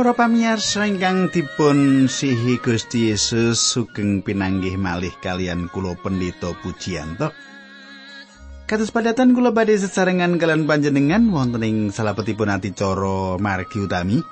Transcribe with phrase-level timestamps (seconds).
[0.00, 7.28] Para pamirsa ingkang dipun sihi Gusti Yesus sugeng pinanggih malih kalian kula pendeta pujianto.
[8.64, 14.24] Kados padatan kula badhe sesarengan kalian panjenengan wonten ing salebetipun adicara margi utami.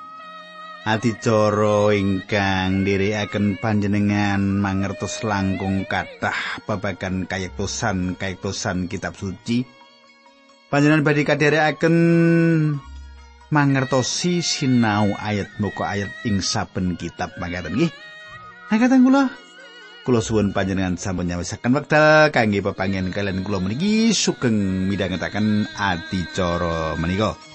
[0.89, 9.69] Adicara ingkang nderekaken panjenengan mangertos langkung kathah babagan kayektosan kayektosan kitab suci.
[10.73, 11.95] Panjenengan badhe kadherekaken
[13.49, 17.91] mangertosi sinau ayat muka ayat ing saben kitab mangkaten nggih.
[18.69, 19.33] Angkatan kula
[20.05, 27.48] kula suwun panjenengan sampun nyawisaken wekdal kangge pepanggen kalian kula meniki sugeng midhangetaken adicara menika.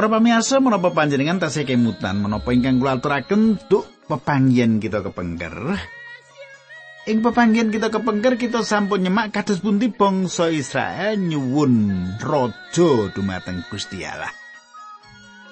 [0.00, 5.76] Para pamirsa menapa panjenengan tasih kemutan menapa ingkang kula aturaken duk pepanggihan kita kepengker.
[7.04, 14.00] Ing pepanggihan kita kepengker kita sampun nyemak kados pundi bangsa Israel nyuwun raja dumateng Gusti
[14.00, 14.32] Allah.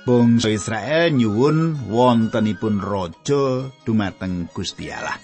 [0.09, 5.21] Bangsa Israel nyuwun wontenipun raja dumateng Gusti Allah.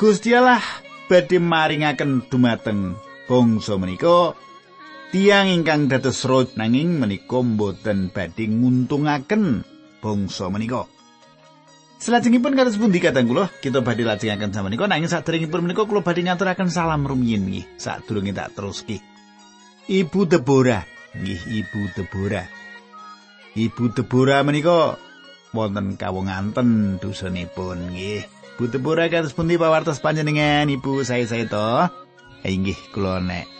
[0.00, 0.64] Gusti Allah
[1.04, 2.96] badhe maringaken dumateng
[3.28, 4.32] bangsa menika
[5.10, 9.66] Tiang ingkang dados rot nanging menika mboten badhe nguntungaken
[9.98, 10.86] bangsa menika.
[11.98, 16.22] Selajengipun kados pundi kadang kula kita badhe lajengaken sama menika nanging saderengipun menika kula badhe
[16.22, 19.02] ngaturaken salam rumiyin nggih sadurunge tak teruski.
[19.90, 20.86] Ibu Debora,
[21.18, 22.46] nggih Ibu Debora.
[23.58, 24.94] Ibu Debora menika
[25.50, 28.30] wonten kawonganten dusunipun nggih.
[28.62, 31.90] Bu Debora kados pundi pawartos panjenengan Ibu saya-saya to?
[32.46, 33.59] Inggih kula nek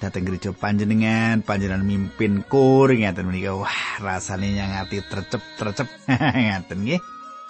[0.00, 5.88] dateng gereja panjenengan panjenengan mimpin kur ngaten menika wah rasane nyangati trecep-trecep
[6.48, 7.00] ngaten nggih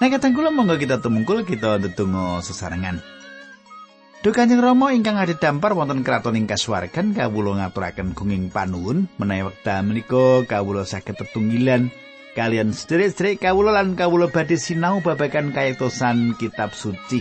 [0.01, 3.05] Nah kadang kula monggo kita tumungkul kita ndedonga sesarengan.
[4.25, 9.53] Duh Kanjeng Rama ingkang ada dampar wonten kraton ing kasuwargan kawula ngaturaken gunging panuwun menawi
[9.53, 11.93] wekdal menika kawula saged tetunggilan
[12.33, 17.21] kalian sedherek-sedherek kawula lan kawula badhe sinau babagan kayektosan kitab suci.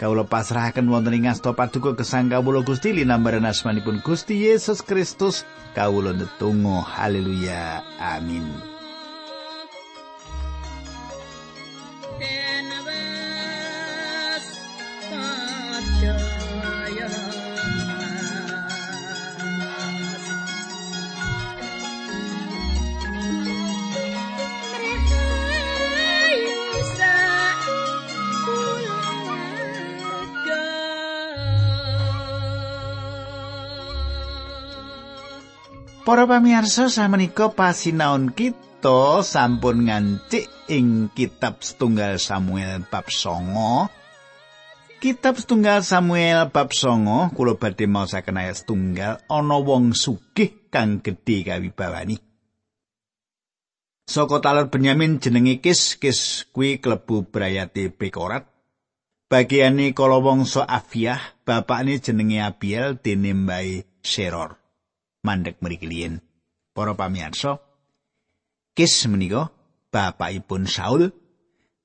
[0.00, 5.44] Kawula pasrahaken wonten ing asta paduka gesang kawula Gusti linambaran asmanipun Gusti Yesus Kristus.
[5.76, 7.84] Kawula netunggal haleluya.
[8.00, 8.69] Amin
[36.10, 43.86] Para pamirsa samenika pasinaon kita sampun ngancik ing kitab setunggal Samuel bab songo.
[44.98, 51.46] Kitab setunggal Samuel bab songo kula badhe maosaken ayat setunggal ana wong sugih kang gedhe
[51.46, 52.18] kawibawani.
[54.10, 58.50] Saka taler Benyamin jenenge Kis, Kis kuwi klebu brayate Bekorat.
[59.30, 64.59] Bagiane kala wangsa Afiah, bapakne jenenge Abiel dene mbae Seror.
[65.24, 66.20] Mandek mriki liyen.
[66.70, 67.58] Para pamirsa,
[68.74, 69.50] Kis menika
[69.90, 71.10] bapakipun Saul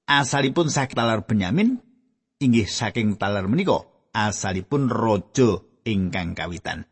[0.06, 1.82] asalipun saking talar Benyamin
[2.38, 3.84] inggih saking talar menika
[4.14, 6.86] asalipun raja ingkang kawitan.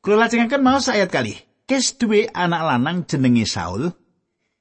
[0.00, 1.36] Kula lajengaken maos ayat kali.
[1.68, 3.92] Kis duwe anak lanang jenenge Saul.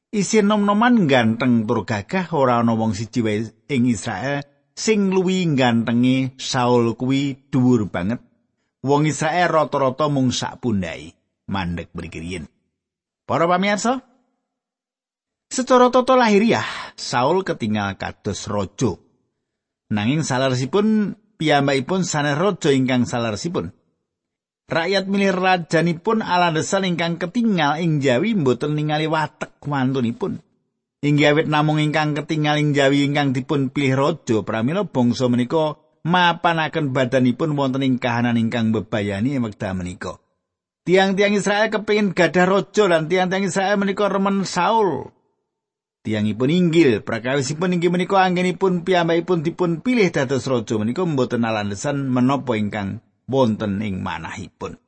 [0.10, 4.42] Isin nom-noman ganteng tur gagah ora ana wong siji wae ing Israel
[4.74, 8.29] sing luwi gantenge Saul kuwi dhuwur banget
[8.84, 11.12] wong Israel rata-rata mung sak pundhai
[11.50, 12.40] mandek mriki
[13.30, 14.02] Para pamirsa,
[15.50, 16.66] secara tata lahiriah
[16.98, 18.98] Saul ketinggal kados raja.
[19.90, 23.74] Nanging salaresipun piyambakipun sanes raja ingkang salaresipun.
[24.70, 30.46] Rakyat milih rajanipun alandesan ingkang ketinggal ing Jawi mboten ningali watek mantunipun.
[31.02, 36.96] Inggih awit namung ingkang ketinggal ing Jawi ingkang dipun pilih raja pramila bangsa menika mapanaken
[36.96, 40.20] badanipun wonten ing kahanan ingkang bebayani wekdal menika.
[40.88, 45.14] Tiang-tiang Israel kepingin gadah raja lan tiang-tiang Israel menika remen Saul.
[46.00, 52.56] Tiangipun inggil, prakawisipun inggih menika anggenipun piyambakipun dipun pilih dados raja menika mboten alandesan menapa
[52.56, 54.80] ingkang wonten ing manahipun.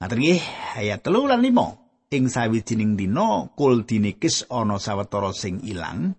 [0.00, 0.42] Ngaten nggih,
[0.80, 2.14] ayat 3 lan 5.
[2.14, 6.14] Ing sawijining dina kul dinikis ana sawetara sing ilang.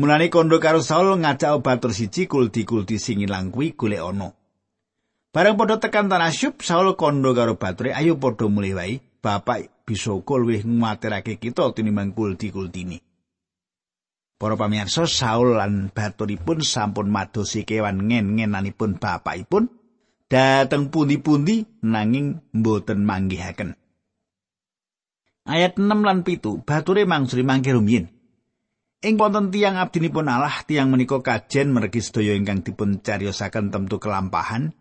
[0.00, 4.32] Mulane kondo karo Saul ngajak batur siji kulti-kulti sing ilang kuwi golek ana.
[5.28, 10.16] Bareng padha tekan tanah Syub, Saul kondo karo bature, "Ayo padha mulih wae, Bapak bisa
[10.16, 13.04] uga luwih nguwatirake kita tinimbang kulti-kultine."
[14.40, 19.68] Para pamirsa, Saul lan baturipun sampun madosi kewan ngen-ngenanipun bapakipun
[20.32, 23.76] dateng pundi-pundi nanging mboten manggihaken.
[25.44, 28.19] Ayat 6 lan 7, bature mangsuli mangke rumiyin.
[29.00, 34.76] Ing wonten tiang abdinipun Allah, tiang menika kajen mergi sedaya ingkang dipun cariyosaken tentu kelampahan.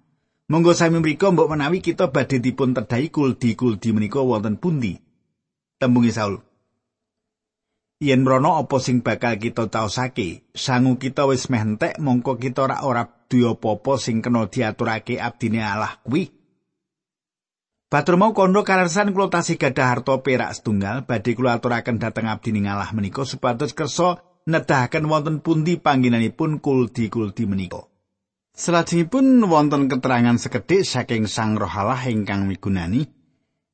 [0.51, 4.99] Monggo sami mriku mbok menawi kita badhe dipun tedhai kuldi-kuldi menika wonten pundi.
[5.79, 6.35] Tembungi Saul.
[8.03, 12.83] Yen mrono apa sing bakal kita taosake, sangu kita wis meh entek mongko kita ora
[12.83, 16.38] ora duwe apa sing kena diaturake abdine Allah kuwi.
[17.89, 21.09] Batur mau kondo kararsan kula tasih gadah harta perak setunggal.
[21.09, 27.89] Badhe kula aturaken dhateng abdi ngalah menika supados kersa nedahaken wonten pundi panggenanipun kuldi-kuldi menika.
[28.53, 33.09] Selajengipun wonten keterangan sekedhik saking Sang Roh Allah ingkang migunani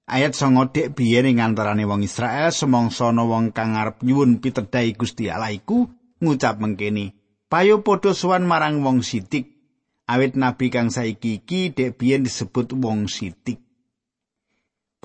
[0.06, 4.94] ayat songo dek biyen ing antarane wong Israel semangsa ana wong kang arep nyuwun pitedhai
[4.94, 5.90] Gusti Allah iku
[6.22, 7.18] ngucap mengkene
[7.50, 9.58] payo padha sowan marang wong sitik
[10.06, 13.65] awit nabi kang saiki iki dek biyen disebut wong sitik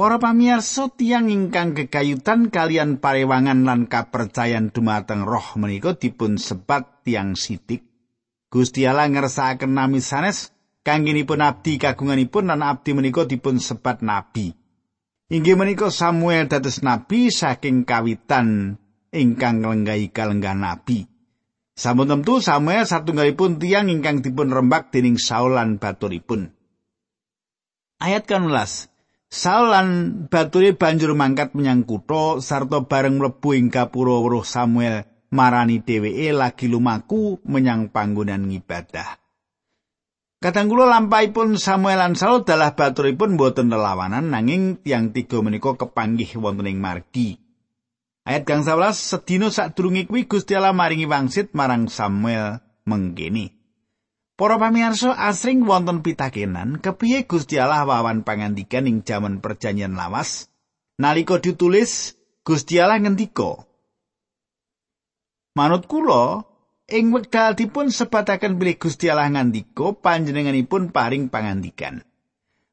[0.01, 7.37] Para pamirsa tiyang ingkang gegayutan kalian parewangan lan kapercayan dumateng roh menika dipun sebat tiang
[7.37, 7.85] sidik.
[8.49, 10.57] Gusti Allah ngersakaken nami sanes
[10.89, 14.57] kangginipun abdi kagunganipun lan abdi menika dipun sebat nabi.
[15.29, 18.81] Inggih menika Samuel dados nabi saking kawitan
[19.13, 21.13] ingkang nglenggahi kalenggah nabi.
[21.77, 26.57] Sampun tentu Samuel satunggalipun tiang ingkang dipun rembak dening Saul lan baturipun.
[28.01, 28.89] Ayat 18
[29.31, 29.89] Saul lan
[30.27, 36.67] bature banjur mangkat menyang kutha sarta bareng mlebu ing gapura weruh Samuel marani dheweke lagi
[36.67, 39.23] lumaku menyang panggonan ngibadah.
[40.43, 46.35] Kadang kula lampahipun Samuel lan Saul dalah baturipun boten lelawanan nanging tiang tiga menika kepanggih
[46.35, 47.39] wonten ing margi.
[48.27, 53.60] Ayat gang 11 sedina sadurunge kuwi Gusti Allah maringi wangsit marang Samuel mengkene.
[54.41, 60.49] Para pamirsa asring wonten pitakenan kepiye Gusti Allah wawan pangandikan ing jaman perjanjian lawas?
[60.97, 63.69] Nalika ditulis Gusti Allah ngendika
[65.53, 66.49] Manut kula
[66.89, 72.01] ing wekdal dipun sebataken bilih Gusti Allah ngandika panjenenganipun paring pangandikan.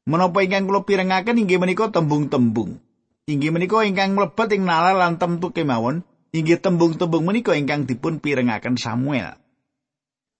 [0.08, 2.80] Menapa ingkang kula pirengaken inggih menika tembung-tembung.
[3.28, 6.00] Inggih menika ingkang mlebet ing nalar lan temtu kemawon
[6.32, 9.36] inggih tembung-tembung menika ingkang dipun pirengaken Samuel.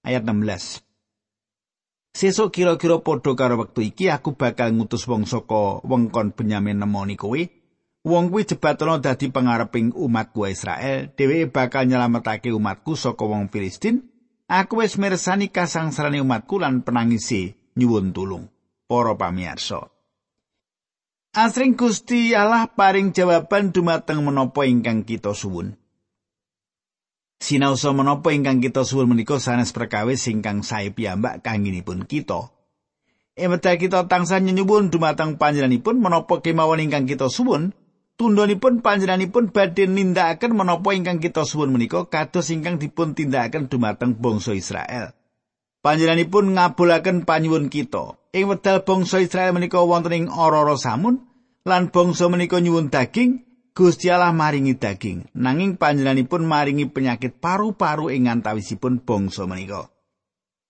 [0.08, 0.87] Ayat 16
[2.14, 7.38] Sesuk kira-kira padha karo wektu iki aku bakal ngutus wong saka wengkon Benyamin nemoni kowe.
[8.08, 11.12] Wong kuwi jebatono dadi pangareping umatku Israel.
[11.12, 14.08] Dheweke bakal nyelametake umatku saka wong Filistin.
[14.48, 18.48] Aku wis mirsani kasangsarane umatku lan penangisi nyuwun tulung.
[18.88, 19.92] Para pamirsa.
[21.36, 25.76] Asring Gusti Allah paring jawaban dumateng menapa ingkang kita suwun.
[27.38, 32.50] Sinaosa menapa ingkang kita suwun menika sanes perkawis ingkang sae piyambak kangginipun kita.
[33.38, 37.70] Emeta kita tansah nyuwun dumateng panjenenganipun menapa kemawon ingkang kita suwun,
[38.18, 44.58] tundhonipun panjenenganipun badhe nindakaken menapa ingkang kita suwun menika kados ingkang dipun tindakaken dumateng bangsa
[44.58, 45.14] Israel.
[45.78, 48.18] Panjenenganipun ngabulaken panyuwun kita.
[48.34, 51.22] Ing wedal bangsa Israel menika wonten ing ora-ora samun
[51.62, 53.47] lan bangsa menika nyuwun daging
[53.78, 59.86] Gusti Allah maringi daging, nanging panjenenganipun maringi penyakit paru-paru ing antawisipun bangsa menika.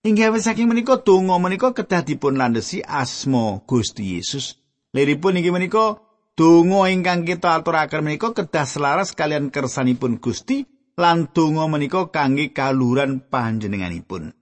[0.05, 4.61] Inggih saking menika donga menika kedah dipun landhesi asma Gusti Yesus.
[4.93, 5.97] Liripun inggih menika
[6.37, 13.25] donga ingkang kita aturaken menika kedah selaras kalian kersanipun Gusti lan donga menika kangge kaluhuran
[13.25, 14.37] panjenenganipun.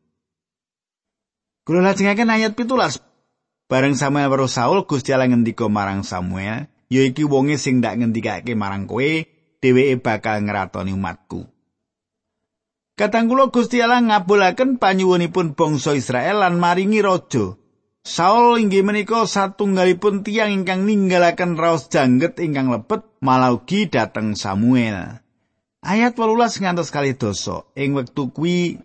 [1.63, 2.67] Kula lajengaken ayat 17.
[3.71, 8.55] Bareng Samuel weruh Saul Gusti Allah ngendika marang Samuel, ya iki wonge sing ndak ngendikake
[8.55, 9.27] marang kowe
[9.61, 11.47] dheweke bakal ngratoni umatku
[12.97, 17.53] Katanggulo Gusti Allah ngabulaken panyuwunipun bangsa Israel lan maringi raja.
[18.01, 25.21] Saul inggih menika satunggalipun tiang ingkang ninggalaken raos jangget ingkang lebet malaugi dateng Samuel.
[25.85, 27.69] Ayat 18 ngantos kali dosa.
[27.77, 28.81] Ing wektu kuwi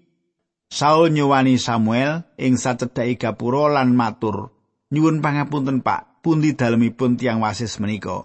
[0.69, 4.53] Saul nyuwani Samuel ing sacedhake gapura lan matur,
[4.93, 6.12] "Nyuwun pangapunten, Pak.
[6.23, 8.25] Pundi dalemipun tiang wasis menika.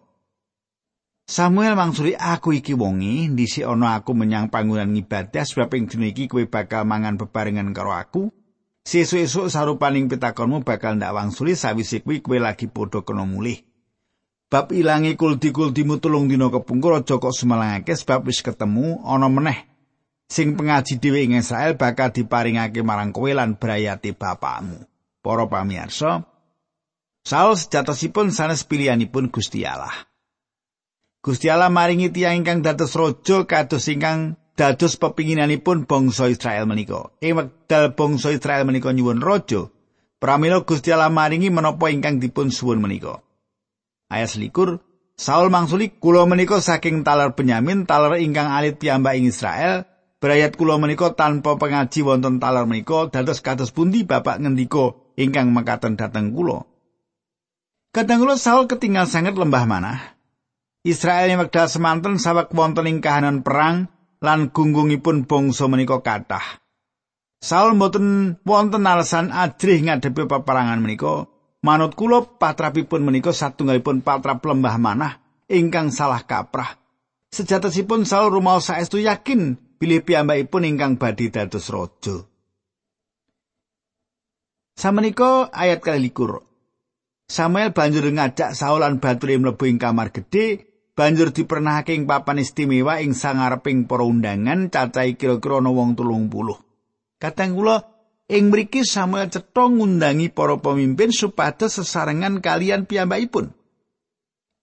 [1.28, 6.32] Samuel mangsuli aku iki wongi dhisik ana aku menyang panggonan ngibadah sebab ing dina iki
[6.32, 8.32] kowe bakal mangan bebarengan karo aku.
[8.88, 13.60] Sesuk-esuk sarupaning pitakonmu bakal ndak wangsuli sawise kuwi kowe lagi padha kena mulih.
[14.48, 19.68] Bab ilangi kulti-kultimu tulung dina kepungkur aja kok semalangake sebab wis ketemu ana meneh.
[20.28, 24.84] sing pengaji dhewe ing Israel bakal diparingake marang kowe lan brayati bapakmu.
[25.24, 26.24] Para pamirsa,
[27.28, 29.92] Saul sejatosipun sanes pilihanipun Gusti Allah.
[31.20, 37.12] Gusti Allah maringi tiyang ingkang dados raja kados ingkang dados pepinginanipun bangsa Israel menika.
[37.20, 39.68] Ing wekdal bangsa Israel menika nyuwun raja,
[40.24, 43.20] pramila Gusti Allah maringi menapa ingkang dipun suwun menika.
[44.08, 44.80] Ayat selikur,
[45.20, 49.84] Saul mangsuli kula menika saking talar Benyamin, talar ingkang alit piyambak ing Israel,
[50.24, 56.00] berayat kula menika tanpa pengaji wonten talar menika dados kados pundi bapak ngendika ingkang mekaten
[56.00, 56.77] dhateng kula.
[57.96, 60.00] Kadang kula Saul ketinggal sangat lembah manah.
[60.88, 63.92] Israel yang wekdal semanten sawek wonten ing kahanan perang
[64.24, 66.64] lan gunggungipun bangsa menika kathah.
[67.44, 71.30] Saul mboten wonten alasan ajrih ngadepi peperangan menika.
[71.66, 75.14] Manut kula patrapipun menika satunggalipun patrap lembah manah
[75.50, 76.80] ingkang salah kaprah.
[77.34, 82.24] Sejatosipun Saul rumaos saestu yakin bilih piyambakipun ingkang badhe dados raja.
[84.78, 86.46] Samenika ayat kali likur.
[87.28, 90.64] Samuel banjur ngajak Saul lan Baturi mlebu ing kamar gedhe
[90.96, 96.32] banjur dipernahake ing papan istimewa ing sangareping para undangan cacahe kira-kira ana wong 30.
[97.20, 97.84] Kateng kula
[98.32, 103.52] ing mriki Samuel cetha ngundangi para pemimpin supados sesarengan kalian piyambakipun.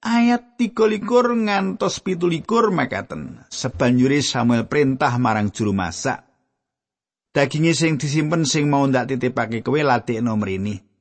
[0.01, 1.05] Ayat 13
[1.45, 3.45] ngantos 17 makaten.
[3.53, 6.25] Sebanjure Samuel perintah marang juru masak.
[7.29, 10.94] Daginge sing disimpen sing mau ndak titipake kowe latihno mrene.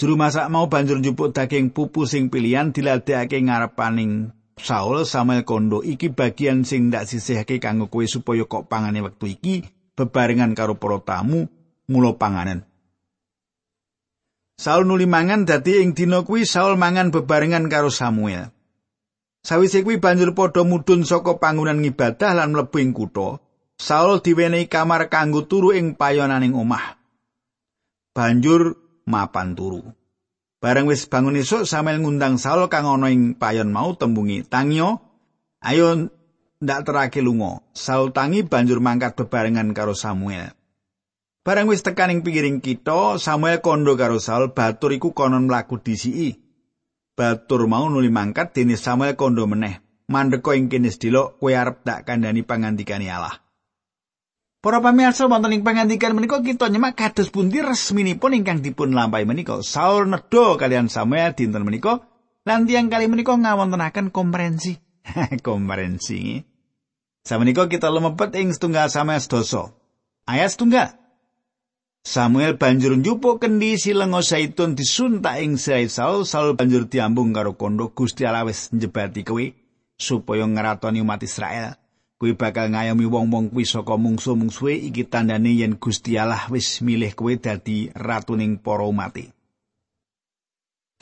[0.00, 6.12] Juru masak mau banjur njupuk daging pupu sing pilihan diladekake ngarepaning Saul Samuel kondo iki
[6.12, 9.64] bagian sing ndak sisihake kanggo kowe supaya kok pangane wektu iki
[9.96, 11.48] bebarengan karo para tamu
[11.88, 12.64] mula panganan.
[14.60, 18.52] Saul nuli mangan dadi ing dina kuwi Saul mangan bebarengan karo Samuel.
[19.42, 23.42] Sawise kuwi banjur padha mudhun saka panggonan ngibadah lan mlebu ing kutha.
[23.74, 26.94] Saul diwenehi kamar kanggo turu ing payonaning omah.
[28.14, 29.82] Banjur mapan turu.
[30.62, 35.02] Bareng wis bangun esuk Samuel ngundang Saul kang ana ing payon mau tembungi, "Tangyo,
[35.58, 36.06] ayo
[36.62, 40.54] ndak terake lunga." Saul tangi banjur mangkat bebarengan karo Samuel.
[41.42, 46.38] Bareng wis tekan ing pinggiring kita, Samuel kondo karo Saul, batur iku konon mlaku disiki.
[47.18, 49.82] Batur mau nuli mangkat dene Samuel kondo meneh.
[50.06, 53.41] Mandeko ing kene sedilok kowe arep tak kandhani pangandikane Allah.
[54.62, 59.58] Para pamirsa wonten ing pangandikan menika kita nyemak kados pundi resminipun ingkang dipun lampahi menika.
[59.58, 62.06] Saul nedha kalian Samuel dinten menika
[62.46, 64.78] lan tiyang kali menika ngawontenaken komperensi.
[65.42, 66.38] komperensi.
[67.26, 69.74] Samenika kita lumebet ing setunggal Samuel sedoso.
[70.30, 70.94] Ayat setunggal.
[72.06, 76.22] Samuel banjur njupuk kendi silengo saitun disuntak ing sirai Saul.
[76.22, 79.42] Saul banjur diambung karo kondo Gusti Allah wis njebati kowe
[79.98, 81.81] supaya ngeratoni umat Israel.
[82.22, 87.34] Kuwi bakal ngayomi wong-wong kuwi saka mungsu-mungsuhe iki tandane yen Gusti Allah wis milih kowe
[87.34, 89.18] dadi ratuning para umat.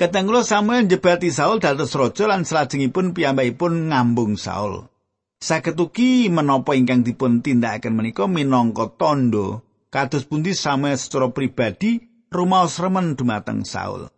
[0.01, 4.89] Katanggulo Samuel njebati Saul dados raja lan salajengipun piyambakipun ngambung Saul.
[5.37, 9.61] Saketuki menapa ingkang dipun tindakaken menika minangka tondo
[9.93, 12.01] kados pundi Samuel secara pribadi
[12.33, 14.09] rumaos remen dumateng Saul.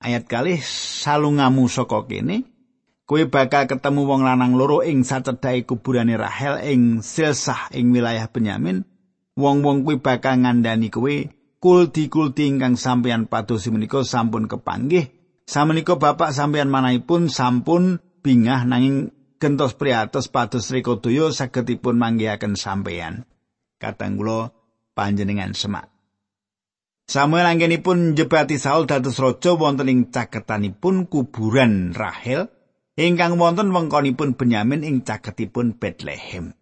[0.00, 2.48] Ayat kalih salungamu saka kene
[3.04, 8.88] kowe bakal ketemu wong lanang loro ing sacedhake kuburane Rahel ing Silsah ing wilayah Benyamin.
[9.34, 11.14] Wong-wong kuwi bakal ngandani kowe
[11.60, 15.12] kulti-kulti ingkang sampeyan padosi menika sampun kepanggih.
[15.44, 23.28] Samenika bapak sampeyan manahipun sampun bingah nanging gentos priatos pados rekodaya sagedipun manggihaken sampeyan.
[23.76, 24.56] Katang kula
[24.96, 25.92] panjenengan semak.
[27.04, 32.48] Samuel anggenipun njebati Saul dados raja wonten ing caketanipun kuburan Rahel
[32.94, 36.54] ingkang wonten wengkonipun Benyamin ing caketipun Bethlehem.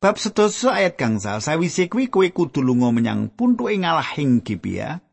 [0.00, 5.04] Bab sedasa ayat gangsal sawise kuwi kowe kudu lunga menyang puntuke ngalah ing Gibea.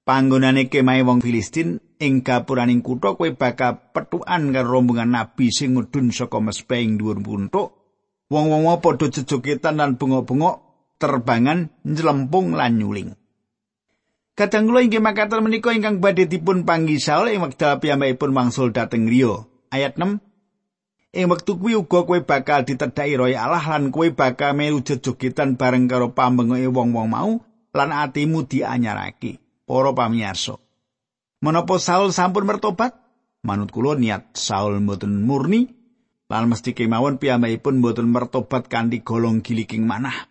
[0.00, 6.08] Panggonane kemahe wong Filistin ing gapuraning kutha kowe bakal petukan karo rombongan nabi sing ngudun
[6.08, 7.76] saka mespe ing dhuwur puntuk.
[8.32, 10.56] Wong-wong padha jejogetan lan bengok-bengok
[10.96, 13.19] terbangan njlempung lan nyuling.
[14.40, 19.04] Kadang kula inggih makaten menika ingkang badhe dipun panggi Saul ing wekdal piyambakipun wangsul dhateng
[19.04, 19.44] griya.
[19.68, 20.16] Ayat 6.
[21.12, 25.92] Ing wektu kuwi uga kowe bakal ditedhaki roh Allah lan kowe bakal melu jejogetan bareng
[25.92, 27.36] karo pambengoke wong-wong mau
[27.76, 29.44] lan atimu dianyarake.
[29.68, 30.56] Para pamirsa.
[31.44, 32.96] Menapa Saul sampun mertobat?
[33.44, 35.68] Manut kula niat Saul mboten murni
[36.32, 40.29] lan mesti kemawon piyambakipun mboten mertobat kanthi golong giliking manah.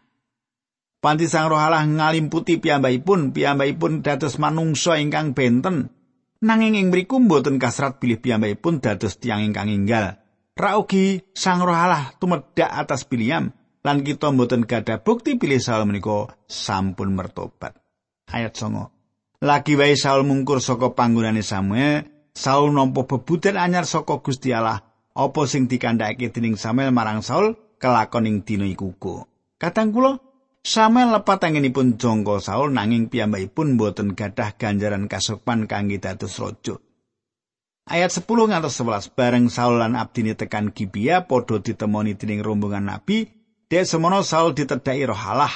[1.00, 5.96] Panti Sang Roh Allah ngalimputi piyambakipun, piyambakipun dados manungsa ingkang benten.
[6.44, 10.20] Nanging ing mriku mboten kasrat bilih piyambakipun dados tiyang ingkang inggal.
[10.60, 16.36] Raugi Sang Roh Allah tumedhak atas Biliam lan kita mboten gadah bukti bilih Saul menika
[16.52, 17.80] sampun mertobat.
[18.28, 19.40] Ayat 9.
[19.40, 22.04] Lagi wae Saul mungkur saka panggonane Samuel,
[22.36, 24.84] Saul nampa bebutan anyar saka Gusti Allah,
[25.16, 28.92] apa sing dikandhakake dening Samuel marang Saul kelakon ing dina iku.
[29.56, 30.20] Kadang kula
[30.60, 36.76] Samuel lepat anginipun jongko Saul nanging piyambakipun boten gadah ganjaran kasopan kangge dados raja.
[37.90, 43.26] Ayat 10 ngantos 11 bareng Saul lan abdine tekan Gibea padha ditemoni dening rombongan nabi,
[43.72, 45.50] dek semono Saul ditedhaki roh Allah,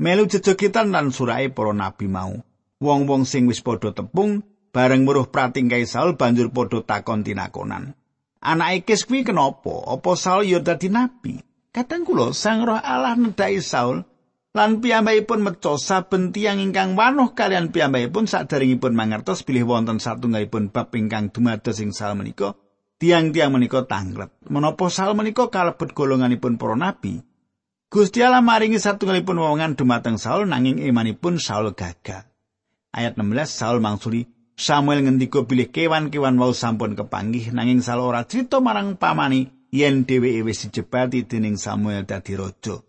[0.00, 2.34] melu jejogitan lan surae para nabi mau.
[2.80, 4.40] Wong-wong sing wis padha tepung
[4.72, 7.94] bareng muruh pratingkai Saul banjur padha takon tinakonan.
[8.40, 9.84] Anake Kis kuwi kenapa?
[9.86, 11.38] Apa Saul ya nabi?
[11.70, 14.15] Kadang kula Sang Roh Allah nedhaki Saul
[14.56, 20.88] lan piyambakipun meca saben tiyang ingkang wanuh kalian piyambakipun sadaringipun mangertos bilih wonten satunggalipun bab
[20.96, 22.56] ingkang dumados ing sal menika
[22.96, 24.32] tiang-tiang menika tanglet.
[24.48, 27.20] Menapa sal menika kalebet golonganipun para nabi?
[27.86, 32.26] Gusti Allah maringi satunggalipun wewenngan dumateng Saul nanging imanipun Saul gagal
[32.90, 38.58] ayat 16 Saul mangsuli Samuel ngendika bilih kewan-kewan wau sampun kepanggih nanging Saul ora crita
[38.58, 42.82] marang pamani yen dheweke wis dijebati dening Samuel dadi raja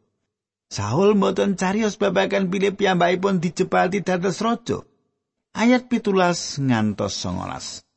[0.67, 4.83] Saul mboten carios babagan bilih piyambakipun dijebati dados raja.
[5.55, 7.88] Ayat pitulas ngantos songolas.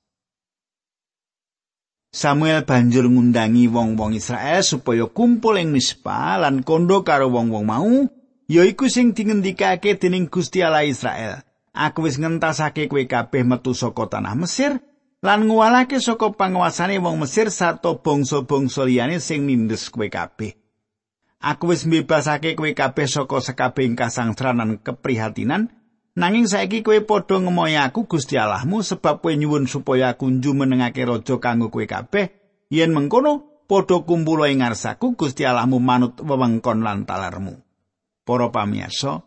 [2.10, 7.90] Samuel banjur ngundangi wong-wong Israel supaya kumpul ing Mispa lan kondo karo wong-wong mau,
[8.50, 11.42] yaiku sing dingendikake dening Gusti Allah Israel.
[11.71, 14.82] Aku wis ngentasake kowe kabeh metu saka tanah Mesir
[15.23, 20.59] lan nguwalake saka panguasane wong Mesir sarta bangsa-bangsa liyane sing nindes kowe kabeh.
[21.40, 25.72] Aku wis mbebasake kowe kabeh saka sekabehing kasangsranan keprihatinan,
[26.12, 31.40] nanging saiki kowe padha ngemoy aku Gusti Allahmu sebab kowe nyuwun supaya aku njumenengake raja
[31.40, 32.28] kanggo kowe kabeh.
[32.68, 37.56] Yen mengkono, padha kumpul ing ngarsaku Gusti Allahmu manut wewengkon lan talarmu.
[38.28, 39.24] Para pamirsa,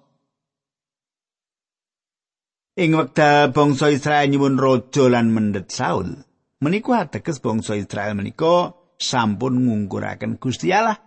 [2.77, 6.13] ing wekdal bangsa Israel nyuwun raja lan mendet Saul,
[6.61, 11.01] menika ateges bangsa Israel menika sampun ngungkuraken Gusti Allah.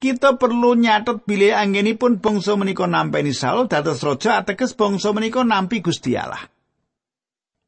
[0.00, 5.84] Kita perlu nyatet bilih anggenipun bangsa menika nampeni Saul dados raja ateges bangsa menika nampi
[5.84, 6.48] Gusti Allah.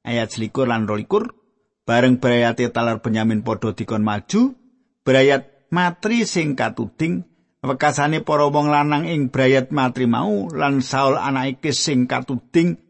[0.02, 1.30] Ayat selikur lan rolikur,
[1.84, 4.56] bareng berayate talar Benyamin padha dikon maju,
[5.04, 7.22] berayat matri sing katuding,
[7.62, 12.80] wekasane para wong lanang ing berayat matri mau lan Saul anake sing katuding,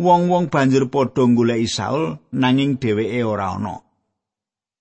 [0.00, 3.84] wong-wong banjur padha goleki Saul nanging dheweke ora ana.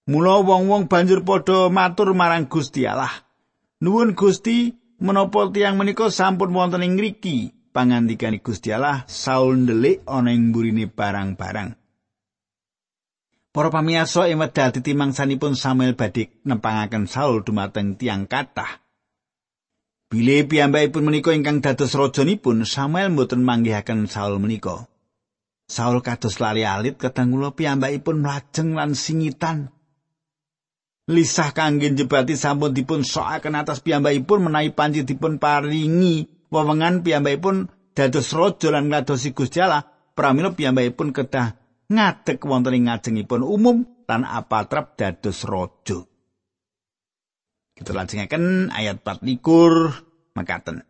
[0.07, 3.26] Mula wong-wong banjur padha matur marang Gusti Allah.
[3.77, 7.53] Nuwun Gusti, menapa tiang menika sampun wonten ing ngriki?
[7.69, 11.77] Pangandikane Gusti Allah, Saul ndelik ana ing mburine barang-barang.
[13.53, 18.81] Para pamirsa ing wedal ditimangsanipun Samuel badhe nempangaken Saul dumateng tiang kathah.
[20.09, 24.89] Bile piyambakipun menika ingkang dados rajanipun, Samuel mboten manggihaken Saul menika.
[25.69, 29.69] Saul kados lali alit kadang kula piyambakipun mlajeng lan singitan.
[31.07, 38.35] Lisah kangge jebati sampun dipun sokaken atas piyambakipun menawi panci dipun paringi wewengan piyambakipun dados
[38.35, 41.55] raja lan ngadosi Gusti Allah pramila piyambakipun kedah
[41.87, 46.03] ngadeg wonten ing ngajengipun umum lan apatrap dados raja.
[47.77, 50.81] Kita lajengaken ayat 24 mekaten.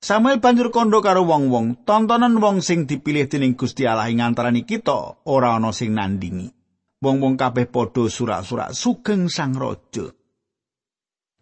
[0.00, 5.20] Samuel banjur kondo karo wong-wong, tontonan wong sing dipilih dening Gusti Allah ing antaraning kita
[5.28, 6.59] ora ana sing nandingi.
[7.00, 10.12] Wong-wong kabeh padha surak-surak sugeng sang raja.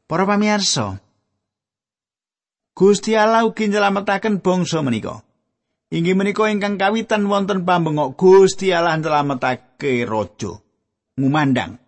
[0.08, 1.02] Para pamirsa,
[2.78, 5.26] Gusti Allah ugi nyelametaken bangsa menika.
[5.90, 10.62] Inggih menika ingkang kawitan wonten pambengok Gusti Allah nyelametake raja.
[11.18, 11.82] Ngumandang.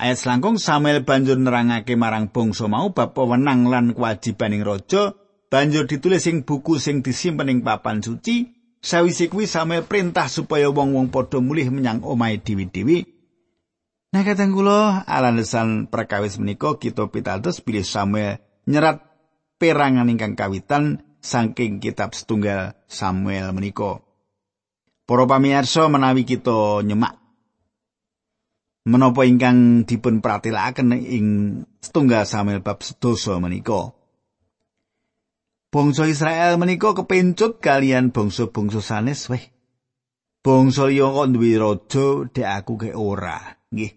[0.00, 5.12] Ayat selangkung Samuel banjur nerangake marang bangsa mau bab wewenang lan kewajibaning raja,
[5.52, 11.12] banjur ditulis ing buku sing disimpen ing papan suci, Sawise kuwi Samuel perintah supaya wong-wong
[11.12, 13.04] padha mulih menyang omahe dewi-dewi.
[14.10, 19.04] Nah kadang kula alasan perkawis menika kita pitados bilih Samuel nyerat
[19.60, 24.00] perangan ingkang kawitan saking kitab setunggal Samuel menika.
[25.04, 27.20] Para pamirsa menawi kita nyemak
[28.88, 31.26] menapa ingkang dipun pratilaken ing
[31.84, 33.99] setunggal Samuel bab sedoso menika.
[35.70, 39.54] Bangsa Israel menika kepencut kalian bangsa-bangsa sanes weh.
[40.42, 43.38] Bangsa liya kok duwe raja dek aku ke ora.
[43.70, 43.92] Nggih.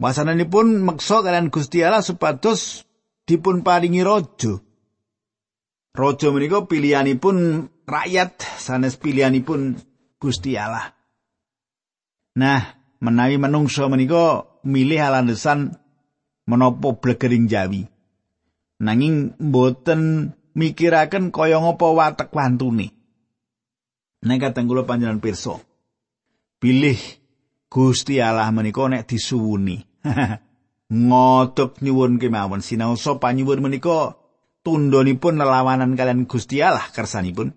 [0.00, 2.88] Wasananipun meksa kalian Gusti Allah supados
[3.28, 4.56] dipun paringi raja.
[5.92, 9.76] Raja menika pilihanipun rakyat sanes pilihanipun
[10.16, 10.96] Gusti Allah.
[12.40, 12.64] Nah,
[13.04, 15.76] menawi menungso menika milih alandesan
[16.48, 17.99] menapa blegering Jawi.
[18.80, 22.96] Nanging mboten mikiraken kaya ngapa watek wantune.
[24.24, 25.60] Nek kateng kula panjenengan pirsa.
[26.60, 27.00] Pilih
[27.68, 29.80] Gusti Allah menika nek disuwuni.
[30.90, 34.18] Ngodok nyuwun kemawon sinaosa panyuwun menika
[34.66, 37.54] tundhonipun lelawanan kalian Gusti Allah kersanipun.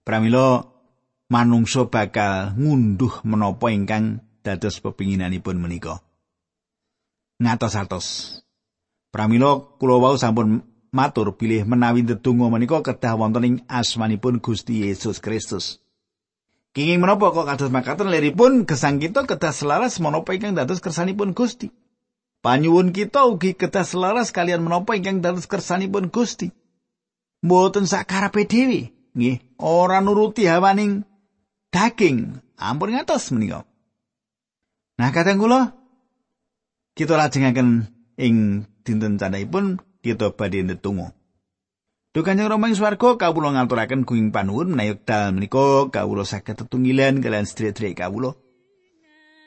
[0.00, 0.64] Pramila
[1.30, 6.00] manungsa bakal ngunduh menapa ingkang dados pepinginanipun menika.
[7.38, 8.40] Ngatos-atos.
[9.10, 10.62] Pramila kula wau sampun
[10.94, 15.82] matur pilih menawi ndedonga menika kedah wonten ing asmanipun Gusti Yesus Kristus.
[16.70, 21.74] Kenging menapa kok kados makaten leripun gesang kita kedah selaras menapa ingkang dados kersanipun Gusti.
[22.46, 26.54] Panyuwun kita ugi kedah selaras kalian menapa ingkang dados kersanipun Gusti.
[27.42, 31.02] Mboten sakarepe dhewe, nggih, ora nuruti hawaning
[31.74, 32.38] daging.
[32.54, 33.66] Ampun ngatos menika.
[35.00, 35.74] Nah, kadang kula
[36.94, 37.88] kita lajengaken
[38.20, 41.12] ing dinten candhaipun kita badhe ndedonga.
[42.10, 47.22] Duh Kanjeng Rama ing swarga kawula ngaturaken kuing panuwun menawi dal menika kawula saged tetunggilan
[47.22, 48.34] kalian sedherek kawula.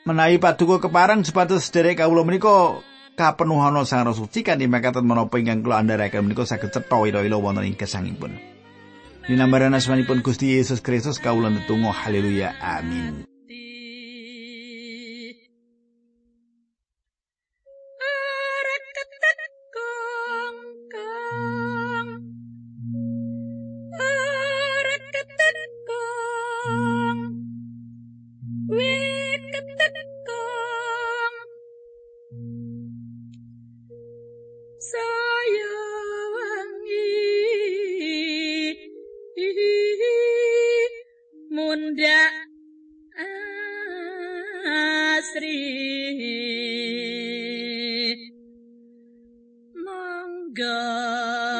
[0.08, 2.80] Menawi paduka keparang sepatus sedherek kawula menika
[3.20, 7.76] kapenuhana Sang Suci kanthi makaten menapa ingkang kula andharaken menika saged cetha ira-ira wonten ing
[7.76, 8.32] gesangipun.
[9.28, 13.33] Dinambaran asmanipun Gusti Yesus Kristus kawula ndedonga haleluya amin.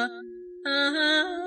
[0.05, 0.23] Bapak
[0.63, 1.44] kudu